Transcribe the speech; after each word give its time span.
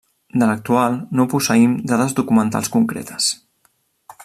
De 0.35 0.45
l'actual, 0.51 0.95
no 1.19 1.25
posseïm 1.33 1.77
dades 1.93 2.17
documentals 2.21 2.73
concretes. 2.77 3.31